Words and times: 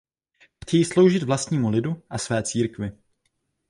Chtějí 0.63 0.85
sloužit 0.85 1.23
vlastnímu 1.23 1.69
lidu 1.69 2.03
a 2.09 2.17
své 2.17 2.43
církvi. 2.43 2.91